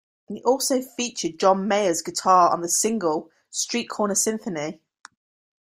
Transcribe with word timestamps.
It 0.29 0.41
also 0.45 0.81
features 0.81 1.35
John 1.37 1.67
Mayer's 1.67 2.01
guitar 2.01 2.49
on 2.51 2.61
the 2.61 2.67
single 2.69 3.29
"Streetcorner 3.51 4.17
Symphony". 4.17 4.81